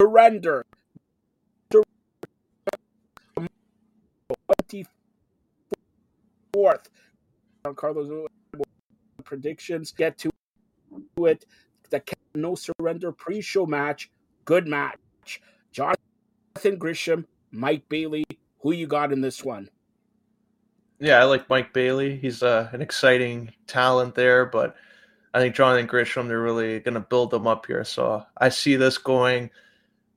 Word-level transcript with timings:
surrender. 0.00 0.64
Twenty 4.46 4.86
fourth. 6.52 6.88
Carlos 7.76 8.28
predictions 9.24 9.92
get 9.92 10.16
to 10.18 10.30
it. 11.18 11.44
The 11.90 12.02
no 12.34 12.54
surrender 12.54 13.12
pre-show 13.12 13.66
match, 13.66 14.10
good 14.44 14.66
match. 14.66 15.42
Jonathan 15.72 16.78
Gresham, 16.78 17.26
Mike 17.50 17.88
Bailey. 17.88 18.24
Who 18.60 18.72
you 18.72 18.86
got 18.86 19.12
in 19.12 19.20
this 19.20 19.44
one? 19.44 19.68
Yeah, 21.00 21.18
I 21.18 21.24
like 21.24 21.48
Mike 21.48 21.72
Bailey. 21.72 22.16
He's 22.16 22.42
uh, 22.42 22.68
an 22.72 22.82
exciting 22.82 23.52
talent 23.66 24.14
there, 24.14 24.46
but 24.46 24.76
I 25.34 25.40
think 25.40 25.54
Jonathan 25.54 25.86
Gresham, 25.86 26.28
they're 26.28 26.40
really 26.40 26.78
going 26.80 26.94
to 26.94 27.00
build 27.00 27.30
them 27.30 27.46
up 27.46 27.66
here. 27.66 27.84
So 27.84 28.24
I 28.36 28.50
see 28.50 28.76
this 28.76 28.98
going 28.98 29.50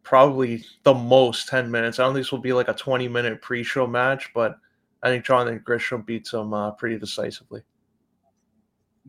probably 0.04 0.64
the 0.84 0.94
most 0.94 1.48
10 1.48 1.72
minutes. 1.72 2.00
I 2.00 2.04
don't 2.04 2.14
think 2.14 2.26
this 2.26 2.32
will 2.32 2.40
be 2.40 2.54
like 2.54 2.68
a 2.68 2.74
20 2.74 3.08
minute 3.08 3.42
pre 3.42 3.64
show 3.64 3.88
match, 3.88 4.32
but 4.34 4.58
I 5.02 5.10
think 5.10 5.26
Jonathan 5.26 5.62
Gresham 5.64 6.02
beats 6.02 6.34
him 6.34 6.54
uh, 6.54 6.72
pretty 6.72 6.98
decisively. 6.98 7.62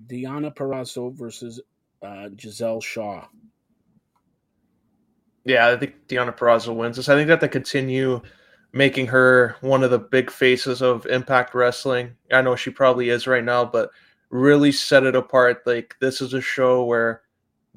Deonna 0.07 0.55
Purrazzo 0.55 1.13
versus 1.13 1.61
uh, 2.03 2.29
Gisele 2.31 2.81
Shaw. 2.81 3.27
Yeah, 5.45 5.69
I 5.69 5.77
think 5.77 6.09
Deonna 6.09 6.37
Purrazzo 6.37 6.75
wins 6.75 6.97
this. 6.97 7.09
I 7.09 7.15
think 7.15 7.29
that 7.29 7.41
they 7.41 7.49
continue 7.49 8.21
making 8.73 9.07
her 9.07 9.57
one 9.61 9.85
of 9.85 9.91
the 9.91 9.99
big 9.99 10.31
faces 10.31 10.83
of 10.83 11.07
Impact 11.07 11.55
Wrestling. 11.55 12.17
I 12.33 12.43
know 12.43 12.57
she 12.57 12.71
probably 12.71 13.11
is 13.11 13.27
right 13.27 13.45
now, 13.45 13.65
but 13.65 13.91
really 14.31 14.73
set 14.73 15.05
it 15.05 15.15
apart. 15.15 15.63
Like 15.65 15.95
this 16.01 16.21
is 16.21 16.35
a 16.35 16.41
show 16.41 16.85
where 16.85 17.23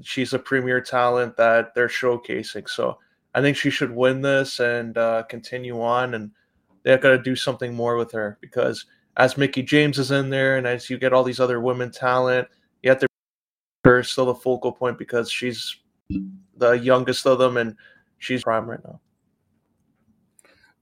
she's 0.02 0.34
a 0.34 0.40
premier 0.40 0.82
talent 0.82 1.38
that 1.38 1.76
they're 1.76 1.88
showcasing. 1.88 2.68
So 2.68 2.98
I 3.38 3.42
think 3.42 3.56
she 3.56 3.70
should 3.70 3.92
win 3.92 4.22
this 4.22 4.60
and 4.60 4.98
uh, 4.98 5.22
continue 5.30 5.80
on. 5.80 6.16
And 6.16 6.32
they've 6.82 7.00
got 7.00 7.10
to 7.10 7.22
do 7.22 7.36
something 7.36 7.72
more 7.72 7.96
with 7.96 8.12
her 8.14 8.40
because 8.42 8.88
as 9.16 9.38
Mickie 9.38 9.62
James 9.62 10.00
is 10.00 10.10
in 10.10 10.32
there 10.32 10.58
and 10.58 10.66
as 10.66 10.90
you 10.90 10.98
get 10.98 11.14
all 11.14 11.24
these 11.24 11.40
other 11.40 11.62
women 11.62 11.92
talent, 11.92 12.48
you 12.82 12.90
have 12.90 12.98
to 12.98 13.08
her 13.84 14.02
still 14.02 14.26
the 14.26 14.34
focal 14.34 14.72
point 14.72 14.98
because 14.98 15.32
she's 15.32 15.78
the 16.58 16.72
youngest 16.72 17.28
of 17.28 17.38
them 17.38 17.58
and 17.58 17.76
she's 18.18 18.44
prime 18.44 18.68
right 18.68 18.84
now. 18.84 19.00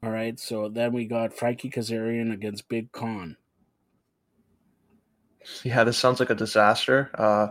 All 0.01 0.11
right, 0.11 0.39
so 0.39 0.69
then 0.69 0.93
we 0.93 1.03
got 1.03 1.33
Frankie 1.33 1.69
Kazarian 1.69 2.31
against 2.31 2.69
Big 2.69 2.89
Kon. 2.93 3.35
Yeah, 5.63 5.83
this 5.83 5.97
sounds 5.97 6.21
like 6.21 6.29
a 6.29 6.35
disaster. 6.35 7.11
Uh, 7.15 7.47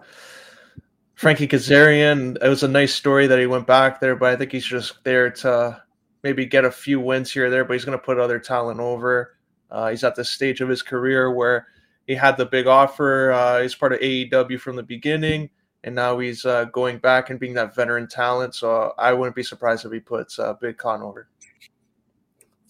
Frankie 1.15 1.49
Kazarian, 1.49 2.37
it 2.43 2.49
was 2.49 2.63
a 2.63 2.69
nice 2.69 2.95
story 2.95 3.27
that 3.27 3.39
he 3.39 3.47
went 3.47 3.67
back 3.67 4.01
there, 4.01 4.17
but 4.17 4.33
I 4.33 4.37
think 4.37 4.53
he's 4.53 4.65
just 4.65 5.03
there 5.05 5.31
to 5.31 5.83
maybe 6.23 6.47
get 6.47 6.65
a 6.65 6.71
few 6.71 6.99
wins 7.01 7.31
here 7.31 7.47
or 7.47 7.51
there, 7.51 7.65
but 7.65 7.75
he's 7.75 7.85
going 7.85 7.99
to 7.99 8.05
put 8.05 8.19
other 8.19 8.39
talent 8.39 8.81
over. 8.81 9.37
Uh, 9.71 9.91
he's 9.91 10.05
at 10.05 10.15
the 10.15 10.25
stage 10.25 10.61
of 10.61 10.69
his 10.69 10.83
career 10.83 11.31
where 11.33 11.69
he 12.07 12.15
had 12.15 12.37
the 12.37 12.47
big 12.47 12.67
offer. 12.67 13.31
Uh, 13.31 13.63
he's 13.63 13.75
part 13.75 13.93
of 13.93 14.01
AEW 14.01 14.59
from 14.59 14.77
the 14.77 14.83
beginning, 14.83 15.51
and 15.85 15.95
now 15.95 16.19
he's 16.19 16.45
uh, 16.45 16.65
going 16.67 16.99
back 16.99 17.31
and 17.31 17.39
being 17.39 17.55
that 17.55 17.75
veteran 17.75 18.09
talent. 18.09 18.55
So 18.55 18.93
I 18.99 19.13
wouldn't 19.13 19.37
be 19.37 19.43
surprised 19.43 19.85
if 19.85 19.93
he 19.93 20.01
puts 20.01 20.39
uh, 20.39 20.55
Big 20.55 20.79
Kon 20.79 21.03
over 21.03 21.29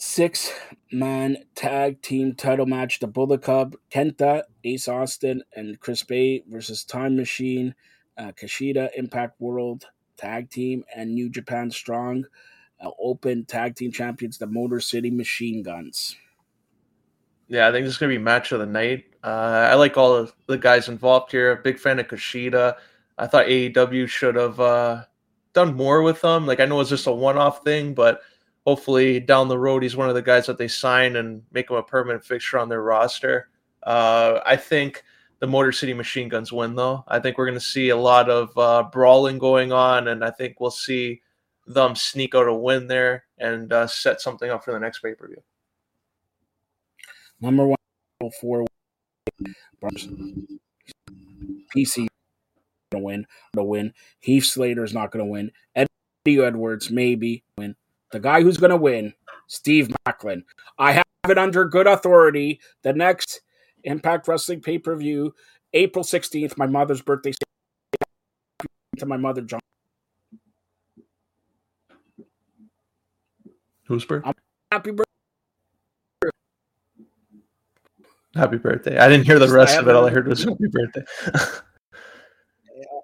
six 0.04 0.52
man 0.92 1.38
tag 1.54 2.02
team 2.02 2.34
title 2.34 2.66
match 2.66 2.98
the 2.98 3.06
Bullet 3.06 3.42
Club, 3.42 3.74
Kenta, 3.90 4.42
Ace 4.64 4.86
Austin, 4.86 5.42
and 5.56 5.80
Chris 5.80 6.02
Bey 6.02 6.44
versus 6.46 6.84
Time 6.84 7.16
Machine, 7.16 7.74
uh, 8.18 8.32
Kushida, 8.32 8.90
Impact 8.94 9.40
World 9.40 9.86
Tag 10.16 10.50
Team, 10.50 10.84
and 10.94 11.14
New 11.14 11.28
Japan 11.28 11.70
Strong 11.70 12.24
uh, 12.80 12.90
Open 13.00 13.44
Tag 13.44 13.76
Team 13.76 13.92
Champions, 13.92 14.38
the 14.38 14.46
Motor 14.46 14.80
City 14.80 15.10
Machine 15.10 15.62
Guns. 15.62 16.16
Yeah, 17.48 17.68
I 17.68 17.72
think 17.72 17.84
this 17.84 17.94
is 17.94 17.98
going 17.98 18.10
to 18.10 18.18
be 18.18 18.22
match 18.22 18.52
of 18.52 18.60
the 18.60 18.66
night. 18.66 19.04
Uh, 19.22 19.68
I 19.70 19.74
like 19.74 19.96
all 19.96 20.14
of 20.14 20.34
the 20.46 20.58
guys 20.58 20.88
involved 20.88 21.30
here. 21.30 21.56
Big 21.56 21.78
fan 21.78 21.98
of 21.98 22.08
Kushida. 22.08 22.76
I 23.18 23.26
thought 23.26 23.46
AEW 23.46 24.08
should 24.08 24.34
have 24.36 24.58
uh, 24.58 25.04
done 25.52 25.74
more 25.74 26.02
with 26.02 26.20
them. 26.20 26.46
Like, 26.46 26.60
I 26.60 26.64
know 26.64 26.80
it's 26.80 26.90
just 26.90 27.06
a 27.06 27.12
one 27.12 27.38
off 27.38 27.62
thing, 27.62 27.94
but 27.94 28.22
hopefully 28.66 29.20
down 29.20 29.48
the 29.48 29.58
road 29.58 29.82
he's 29.82 29.96
one 29.96 30.08
of 30.08 30.14
the 30.14 30.22
guys 30.22 30.46
that 30.46 30.56
they 30.56 30.68
sign 30.68 31.16
and 31.16 31.42
make 31.52 31.70
him 31.70 31.76
a 31.76 31.82
permanent 31.82 32.24
fixture 32.24 32.58
on 32.58 32.68
their 32.68 32.82
roster. 32.82 33.50
Uh, 33.82 34.40
I 34.44 34.56
think 34.56 35.04
the 35.44 35.50
Motor 35.50 35.72
City 35.72 35.92
Machine 35.92 36.30
Guns 36.30 36.50
win 36.50 36.74
though. 36.74 37.04
I 37.06 37.18
think 37.18 37.36
we're 37.36 37.44
going 37.44 37.58
to 37.58 37.64
see 37.64 37.90
a 37.90 37.96
lot 37.96 38.30
of 38.30 38.56
uh, 38.56 38.84
brawling 38.84 39.36
going 39.36 39.72
on, 39.72 40.08
and 40.08 40.24
I 40.24 40.30
think 40.30 40.58
we'll 40.58 40.70
see 40.70 41.20
them 41.66 41.94
sneak 41.94 42.34
out 42.34 42.48
a 42.48 42.54
win 42.54 42.86
there 42.86 43.24
and 43.36 43.70
uh, 43.70 43.86
set 43.86 44.22
something 44.22 44.50
up 44.50 44.64
for 44.64 44.72
the 44.72 44.80
next 44.80 45.00
pay 45.00 45.14
per 45.14 45.28
view. 45.28 45.42
Number 47.42 47.66
one 47.66 47.76
four 48.40 48.64
PC 51.76 52.06
to 52.92 52.98
win. 52.98 53.26
To 53.54 53.62
win. 53.62 53.92
Heath 54.20 54.46
Slater 54.46 54.82
is 54.82 54.94
not 54.94 55.10
going 55.10 55.26
to 55.26 55.30
win. 55.30 55.50
Eddie 55.76 56.40
Edwards 56.40 56.90
maybe 56.90 57.44
win 57.58 57.76
the 58.12 58.20
guy 58.20 58.40
who's 58.40 58.56
going 58.56 58.70
to 58.70 58.76
win, 58.76 59.12
Steve 59.46 59.94
Maclin. 60.08 60.44
I 60.78 60.92
have 60.92 61.04
it 61.28 61.36
under 61.36 61.66
good 61.66 61.86
authority. 61.86 62.60
The 62.82 62.94
next 62.94 63.42
Impact 63.84 64.26
Wrestling 64.28 64.60
pay 64.60 64.78
per 64.78 64.96
view, 64.96 65.34
April 65.72 66.04
16th, 66.04 66.56
my 66.56 66.66
mother's 66.66 67.02
birthday. 67.02 67.32
To 68.98 69.06
my 69.06 69.16
mother, 69.16 69.42
John. 69.42 69.60
Whose 73.86 74.04
birthday? 74.04 74.32
Happy 74.72 74.90
birthday. 74.90 75.04
Happy 78.34 78.56
birthday. 78.56 78.98
I 78.98 79.08
didn't 79.08 79.26
hear 79.26 79.38
the 79.38 79.48
rest 79.48 79.78
of 79.78 79.86
it. 79.86 79.94
All 79.94 80.06
I 80.06 80.10
heard 80.10 80.26
was 80.26 80.42
happy 80.42 80.66
birthday. 80.68 81.04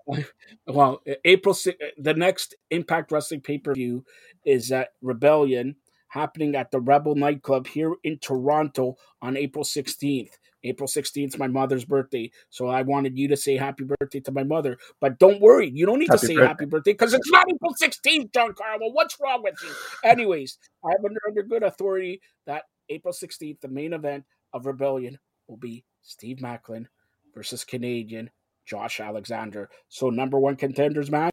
well, 0.66 1.02
April 1.24 1.54
the 1.98 2.14
next 2.14 2.56
Impact 2.70 3.12
Wrestling 3.12 3.40
pay 3.40 3.58
per 3.58 3.74
view 3.74 4.04
is 4.44 4.72
at 4.72 4.88
Rebellion 5.02 5.76
happening 6.08 6.56
at 6.56 6.70
the 6.72 6.80
Rebel 6.80 7.14
nightclub 7.14 7.68
here 7.68 7.94
in 8.02 8.18
Toronto 8.18 8.96
on 9.22 9.36
April 9.36 9.64
16th. 9.64 10.38
April 10.64 10.88
16th 10.88 11.28
is 11.28 11.38
my 11.38 11.48
mother's 11.48 11.84
birthday. 11.84 12.30
So 12.50 12.68
I 12.68 12.82
wanted 12.82 13.16
you 13.16 13.28
to 13.28 13.36
say 13.36 13.56
happy 13.56 13.84
birthday 13.84 14.20
to 14.20 14.32
my 14.32 14.44
mother. 14.44 14.78
But 15.00 15.18
don't 15.18 15.40
worry, 15.40 15.70
you 15.70 15.86
don't 15.86 15.98
need 15.98 16.08
happy 16.08 16.20
to 16.20 16.26
say 16.26 16.34
birthday. 16.34 16.46
happy 16.46 16.64
birthday 16.66 16.92
because 16.92 17.14
it's 17.14 17.30
not 17.30 17.46
April 17.50 17.74
16th, 17.80 18.32
John 18.32 18.54
Carlo. 18.54 18.90
What's 18.92 19.16
wrong 19.22 19.42
with 19.42 19.54
you? 19.62 19.72
Anyways, 20.04 20.58
I 20.84 20.90
have 20.90 21.04
under, 21.04 21.20
under 21.26 21.42
good 21.42 21.62
authority 21.62 22.20
that 22.46 22.64
April 22.88 23.14
16th, 23.14 23.60
the 23.60 23.68
main 23.68 23.92
event 23.92 24.24
of 24.52 24.66
Rebellion, 24.66 25.18
will 25.48 25.56
be 25.56 25.84
Steve 26.02 26.38
Maclin 26.38 26.86
versus 27.34 27.64
Canadian 27.64 28.30
Josh 28.66 29.00
Alexander. 29.00 29.68
So 29.88 30.10
number 30.10 30.38
one 30.38 30.56
contenders 30.56 31.10
match, 31.10 31.32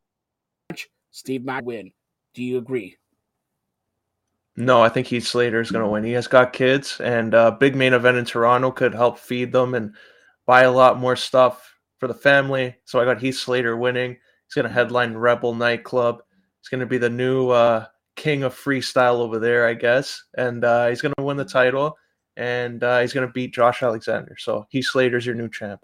Steve 1.12 1.42
Maclin. 1.42 1.94
Do 2.34 2.44
you 2.44 2.58
agree? 2.58 2.98
No, 4.60 4.82
I 4.82 4.90
think 4.90 5.06
Heath 5.06 5.28
Slater 5.28 5.62
is 5.62 5.70
going 5.70 5.86
to 5.86 5.90
win. 5.90 6.04
He 6.04 6.14
has 6.14 6.28
got 6.28 6.52
kids, 6.52 7.00
and 7.00 7.36
a 7.36 7.40
uh, 7.40 7.52
big 7.52 7.76
main 7.76 7.94
event 7.94 8.18
in 8.18 8.26
Toronto 8.26 8.72
could 8.72 8.96
help 8.96 9.20
feed 9.20 9.52
them 9.52 9.76
and 9.76 9.94
buy 10.48 10.64
a 10.64 10.72
lot 10.72 11.00
more 11.00 11.16
stuff 11.16 11.76
for 12.00 12.08
the 12.08 12.16
family. 12.16 12.76
So 12.86 13.00
I 13.00 13.06
got 13.06 13.22
Heath 13.22 13.38
Slater 13.38 13.78
winning. 13.78 14.12
He's 14.12 14.56
going 14.56 14.68
to 14.68 14.74
headline 14.74 15.14
Rebel 15.14 15.54
Nightclub. 15.54 16.24
He's 16.60 16.70
going 16.70 16.80
to 16.80 16.88
be 16.88 16.98
the 16.98 17.10
new 17.10 17.50
uh, 17.50 17.86
king 18.16 18.42
of 18.42 18.56
freestyle 18.56 19.20
over 19.20 19.38
there, 19.38 19.68
I 19.68 19.76
guess, 19.76 20.24
and 20.36 20.64
uh, 20.64 20.88
he's 20.88 21.02
going 21.02 21.14
to 21.18 21.24
win 21.24 21.38
the 21.38 21.46
title. 21.46 21.96
And 22.36 22.84
uh, 22.84 23.02
he's 23.02 23.14
going 23.14 23.28
to 23.28 23.34
beat 23.34 23.54
Josh 23.54 23.84
Alexander. 23.84 24.38
So 24.40 24.66
Heath 24.70 24.86
Slater's 24.86 25.26
your 25.26 25.36
new 25.36 25.50
champ. 25.50 25.82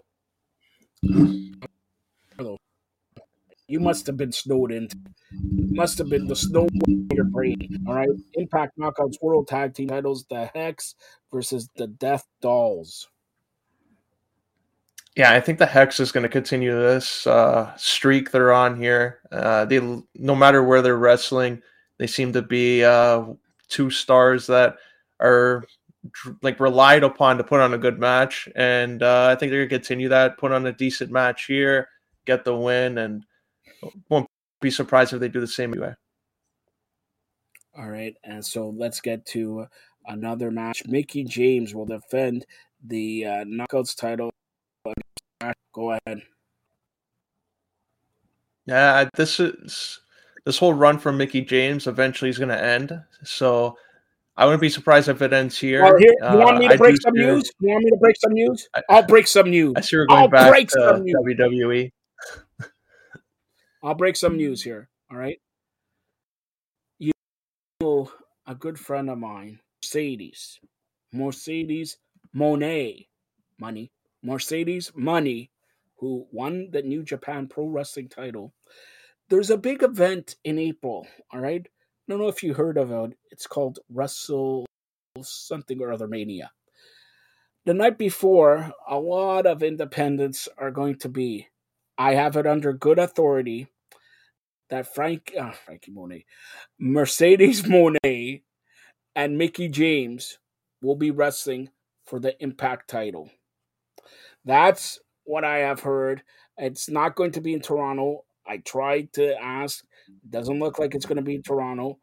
You 3.66 3.80
must 3.80 4.06
have 4.06 4.16
been 4.16 4.32
snowed 4.32 4.72
in. 4.72 4.88
Must 5.32 5.96
have 5.98 6.10
been 6.10 6.26
the 6.26 6.36
snow 6.36 6.68
in 6.86 7.08
your 7.12 7.24
brain. 7.24 7.84
All 7.86 7.94
right. 7.94 8.08
Impact 8.34 8.78
Knockouts 8.78 9.22
World 9.22 9.48
Tag 9.48 9.74
Team 9.74 9.88
titles: 9.88 10.26
the 10.28 10.50
Hex 10.54 10.94
versus 11.32 11.68
the 11.76 11.86
Death 11.86 12.26
Dollz. 12.42 13.06
Yeah, 15.16 15.32
I 15.32 15.40
think 15.40 15.58
the 15.58 15.66
Hex 15.66 16.00
is 16.00 16.10
going 16.12 16.24
to 16.24 16.28
continue 16.28 16.74
this 16.74 17.26
uh, 17.26 17.74
streak 17.76 18.30
they're 18.32 18.52
on 18.52 18.76
here. 18.76 19.20
Uh, 19.30 19.64
they, 19.64 19.78
no 19.78 20.34
matter 20.34 20.62
where 20.62 20.82
they're 20.82 20.98
wrestling, 20.98 21.62
they 21.98 22.08
seem 22.08 22.32
to 22.32 22.42
be 22.42 22.84
uh, 22.84 23.24
two 23.68 23.90
stars 23.90 24.46
that 24.48 24.76
are 25.20 25.62
like 26.42 26.60
relied 26.60 27.04
upon 27.04 27.38
to 27.38 27.44
put 27.44 27.60
on 27.60 27.72
a 27.74 27.78
good 27.78 27.98
match, 27.98 28.48
and 28.56 29.02
uh, 29.02 29.28
I 29.30 29.36
think 29.36 29.50
they're 29.50 29.66
gonna 29.66 29.80
continue 29.80 30.08
that. 30.08 30.36
Put 30.36 30.52
on 30.52 30.66
a 30.66 30.72
decent 30.72 31.10
match 31.12 31.46
here, 31.46 31.88
get 32.26 32.44
the 32.44 32.56
win, 32.56 32.98
and 32.98 33.24
won't 34.08 34.28
be 34.60 34.70
surprised 34.70 35.12
if 35.12 35.20
they 35.20 35.28
do 35.28 35.40
the 35.40 35.46
same 35.46 35.72
way. 35.72 35.94
All 37.76 37.88
right, 37.88 38.14
and 38.22 38.44
so 38.44 38.68
let's 38.68 39.00
get 39.00 39.26
to 39.26 39.66
another 40.06 40.50
match. 40.50 40.82
Mickie 40.86 41.24
James 41.24 41.74
will 41.74 41.86
defend 41.86 42.46
the 42.82 43.24
uh, 43.24 43.44
Knockouts 43.44 43.96
title. 43.96 44.30
Go 45.72 45.90
ahead. 45.90 46.22
Yeah, 48.66 49.08
this 49.16 49.40
is 49.40 50.00
this 50.44 50.58
whole 50.58 50.72
run 50.72 50.98
from 50.98 51.18
Mickie 51.18 51.42
James 51.42 51.86
eventually 51.86 52.30
is 52.30 52.38
going 52.38 52.50
to 52.50 52.62
end. 52.62 52.98
So 53.24 53.76
I 54.36 54.44
wouldn't 54.44 54.60
be 54.60 54.68
surprised 54.68 55.08
if 55.08 55.22
it 55.22 55.32
ends 55.32 55.58
here. 55.58 55.82
Well, 55.82 55.96
here 55.98 56.14
you 56.20 56.38
want 56.38 56.58
me 56.58 56.68
to 56.68 56.74
uh, 56.74 56.76
break 56.76 57.00
some 57.00 57.14
news? 57.14 57.50
You 57.60 57.70
want 57.70 57.84
me 57.84 57.90
to 57.90 57.96
break 57.96 58.16
some 58.20 58.32
news? 58.32 58.68
I, 58.74 58.82
will 58.88 59.06
break 59.06 59.26
some 59.26 59.50
news. 59.50 59.74
I 59.76 59.80
see 59.80 59.96
we're 59.96 60.06
going 60.06 60.20
I'll 60.22 60.28
back 60.28 60.50
break 60.50 60.68
to 60.68 60.80
some 60.80 61.02
news. 61.04 61.16
WWE. 61.40 61.92
I'll 63.84 63.94
break 63.94 64.16
some 64.16 64.38
news 64.38 64.62
here. 64.62 64.88
All 65.10 65.18
right. 65.18 65.38
You 66.98 67.12
know, 67.82 68.10
a 68.46 68.54
good 68.54 68.78
friend 68.78 69.10
of 69.10 69.18
mine, 69.18 69.60
Mercedes, 69.82 70.58
Mercedes 71.12 71.98
Monet, 72.32 73.08
money, 73.60 73.92
Mercedes 74.22 74.90
Money, 74.94 75.50
who 75.98 76.26
won 76.32 76.70
the 76.72 76.80
New 76.80 77.02
Japan 77.02 77.46
Pro 77.46 77.66
Wrestling 77.66 78.08
title. 78.08 78.54
There's 79.28 79.50
a 79.50 79.58
big 79.58 79.82
event 79.82 80.36
in 80.44 80.58
April. 80.58 81.06
All 81.30 81.40
right. 81.40 81.60
I 81.66 81.68
don't 82.08 82.20
know 82.20 82.28
if 82.28 82.42
you 82.42 82.54
heard 82.54 82.78
of 82.78 82.90
it. 82.90 83.18
It's 83.30 83.46
called 83.46 83.80
Wrestle 83.90 84.64
something 85.20 85.82
or 85.82 85.92
other 85.92 86.08
Mania. 86.08 86.52
The 87.66 87.74
night 87.74 87.98
before, 87.98 88.72
a 88.88 88.98
lot 88.98 89.44
of 89.44 89.62
independents 89.62 90.48
are 90.56 90.70
going 90.70 90.96
to 91.00 91.10
be. 91.10 91.48
I 91.98 92.14
have 92.14 92.36
it 92.36 92.46
under 92.46 92.72
good 92.72 92.98
authority 92.98 93.68
that 94.74 94.92
Frank, 94.92 95.32
uh, 95.38 95.52
Frankie 95.52 95.92
Monet, 95.92 96.24
Mercedes 96.80 97.62
Moné, 97.70 98.42
and 99.14 99.38
Mickie 99.38 99.68
James 99.68 100.38
will 100.82 100.96
be 100.96 101.12
wrestling 101.12 101.70
for 102.06 102.18
the 102.18 102.34
Impact 102.42 102.90
title. 102.90 103.30
That's 104.44 104.98
what 105.22 105.44
I 105.44 105.58
have 105.58 105.78
heard. 105.78 106.24
It's 106.58 106.90
not 106.90 107.14
going 107.14 107.30
to 107.32 107.40
be 107.40 107.52
in 107.52 107.60
Toronto. 107.60 108.24
I 108.46 108.58
tried 108.58 109.12
to 109.12 109.40
ask. 109.40 109.84
Doesn't 110.28 110.58
look 110.58 110.80
like 110.80 110.96
it's 110.96 111.06
going 111.06 111.16
to 111.16 111.22
be 111.22 111.36
in 111.36 111.42
Toronto. 111.42 111.98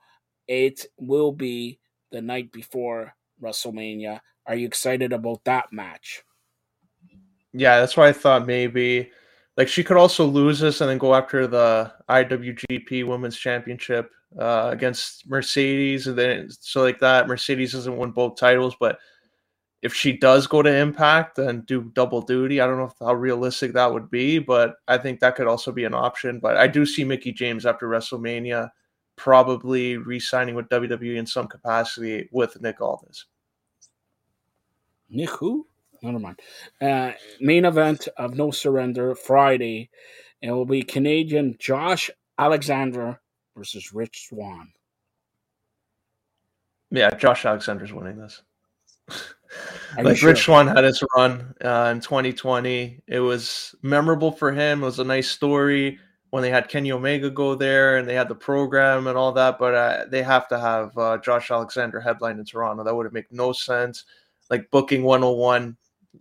It 0.47 0.85
will 0.97 1.33
be 1.33 1.77
the 2.11 2.21
night 2.21 2.53
before 2.53 3.13
WrestleMania. 3.43 4.21
Are 4.47 4.55
you 4.55 4.65
excited 4.65 5.11
about 5.11 5.43
that 5.43 5.73
match? 5.73 6.23
Yeah, 7.51 7.81
that's 7.81 7.97
why 7.97 8.07
I 8.07 8.13
thought 8.13 8.47
maybe 8.47 9.11
like 9.57 9.67
she 9.67 9.83
could 9.83 9.97
also 9.97 10.25
lose 10.25 10.59
this 10.59 10.81
and 10.81 10.89
then 10.89 10.97
go 10.97 11.13
after 11.13 11.47
the 11.47 11.91
IWGP 12.09 13.05
Women's 13.05 13.37
Championship 13.37 14.11
uh, 14.39 14.69
against 14.71 15.27
Mercedes, 15.29 16.07
and 16.07 16.17
then 16.17 16.49
so 16.49 16.81
like 16.81 16.99
that 16.99 17.27
Mercedes 17.27 17.73
doesn't 17.73 17.97
win 17.97 18.11
both 18.11 18.37
titles, 18.37 18.75
but 18.79 18.97
if 19.81 19.93
she 19.93 20.15
does 20.15 20.45
go 20.47 20.61
to 20.61 20.73
Impact 20.73 21.39
and 21.39 21.65
do 21.65 21.91
double 21.95 22.21
duty, 22.21 22.61
I 22.61 22.67
don't 22.67 22.77
know 22.77 22.91
how 22.99 23.13
realistic 23.13 23.73
that 23.73 23.91
would 23.91 24.11
be, 24.11 24.37
but 24.37 24.75
I 24.87 24.97
think 24.97 25.19
that 25.19 25.35
could 25.35 25.47
also 25.47 25.71
be 25.71 25.85
an 25.85 25.95
option. 25.95 26.39
But 26.39 26.57
I 26.57 26.67
do 26.67 26.85
see 26.85 27.03
Mickie 27.03 27.31
James 27.31 27.65
after 27.65 27.87
WrestleMania 27.87 28.69
probably 29.15 29.97
re-signing 29.97 30.55
with 30.55 30.69
WWE 30.69 31.17
in 31.17 31.25
some 31.25 31.47
capacity 31.47 32.29
with 32.31 32.61
Nick 32.61 32.79
Aldis. 32.79 33.25
Nick 35.09 35.31
who? 35.31 35.67
Never 36.01 36.19
mind. 36.19 36.39
Uh, 36.81 37.11
main 37.39 37.65
event 37.65 38.07
of 38.17 38.35
No 38.35 38.51
Surrender 38.51 39.15
Friday. 39.15 39.89
It 40.41 40.51
will 40.51 40.65
be 40.65 40.81
Canadian 40.81 41.55
Josh 41.59 42.09
Alexander 42.37 43.19
versus 43.55 43.93
Rich 43.93 44.27
Swann. 44.29 44.71
Yeah, 46.89 47.11
Josh 47.11 47.45
Alexander's 47.45 47.93
winning 47.93 48.17
this. 48.17 48.41
like 49.97 50.17
sure? 50.17 50.29
Rich 50.29 50.43
Swann 50.43 50.67
had 50.67 50.83
his 50.83 51.03
run 51.15 51.53
uh, 51.63 51.91
in 51.93 52.01
2020. 52.01 53.01
It 53.07 53.19
was 53.19 53.75
memorable 53.81 54.31
for 54.31 54.51
him. 54.51 54.81
It 54.81 54.85
was 54.85 54.99
a 54.99 55.03
nice 55.03 55.29
story 55.29 55.99
when 56.31 56.41
they 56.41 56.49
had 56.49 56.69
Kenny 56.69 56.91
Omega 56.91 57.29
go 57.29 57.55
there 57.55 57.97
and 57.97 58.07
they 58.07 58.15
had 58.15 58.29
the 58.29 58.35
program 58.35 59.07
and 59.07 59.17
all 59.17 59.31
that. 59.33 59.59
But 59.59 59.73
uh, 59.73 60.05
they 60.09 60.23
have 60.23 60.47
to 60.47 60.59
have 60.59 60.97
uh, 60.97 61.17
Josh 61.19 61.51
Alexander 61.51 61.99
headline 61.99 62.39
in 62.39 62.45
Toronto. 62.45 62.83
That 62.83 62.95
would 62.95 63.05
have 63.05 63.13
make 63.13 63.31
no 63.31 63.51
sense. 63.51 64.05
Like 64.49 64.69
booking 64.71 65.03
101, 65.03 65.77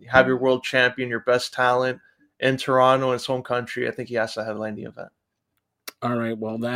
have 0.09 0.27
your 0.27 0.37
world 0.37 0.63
champion, 0.63 1.09
your 1.09 1.21
best 1.21 1.53
talent 1.53 1.99
in 2.39 2.57
Toronto, 2.57 3.07
in 3.07 3.13
his 3.13 3.25
home 3.25 3.43
country. 3.43 3.87
I 3.87 3.91
think 3.91 4.09
he 4.09 4.15
has 4.15 4.33
to 4.35 4.43
headline 4.43 4.75
the 4.75 4.83
event. 4.83 5.09
All 6.01 6.15
right. 6.15 6.37
Well, 6.37 6.57
that 6.59 6.69